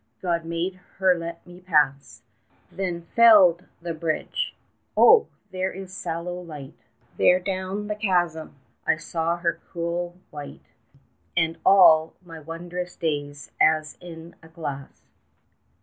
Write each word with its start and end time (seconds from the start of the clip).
God 0.19 0.45
made 0.45 0.79
her 0.97 1.13
let 1.15 1.45
me 1.45 1.61
pass, 1.61 2.23
Then 2.71 3.03
felled 3.15 3.65
the 3.83 3.93
bridge!... 3.93 4.55
Oh, 4.97 5.27
there 5.51 5.71
in 5.71 5.87
sallow 5.87 6.39
light 6.41 6.73
There 7.19 7.39
down 7.39 7.85
the 7.85 7.93
chasm, 7.93 8.55
I 8.87 8.97
saw 8.97 9.37
her 9.37 9.59
cruel, 9.71 10.17
white, 10.31 10.71
And 11.37 11.59
all 11.63 12.15
my 12.25 12.39
wondrous 12.39 12.95
days 12.95 13.51
as 13.61 13.95
in 14.01 14.35
a 14.41 14.47
glass. 14.47 15.03